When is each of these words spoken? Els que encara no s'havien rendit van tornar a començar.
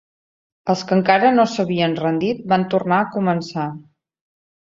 Els 0.73 0.79
que 0.91 0.95
encara 0.99 1.29
no 1.35 1.45
s'havien 1.51 1.93
rendit 2.01 2.41
van 2.55 2.65
tornar 2.73 3.01
a 3.03 3.09
començar. 3.17 3.67